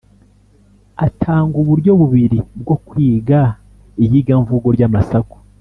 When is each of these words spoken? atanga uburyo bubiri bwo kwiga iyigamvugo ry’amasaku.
atanga 1.07 1.55
uburyo 1.61 1.91
bubiri 1.99 2.39
bwo 2.61 2.75
kwiga 2.87 3.39
iyigamvugo 4.03 4.67
ry’amasaku. 4.77 5.35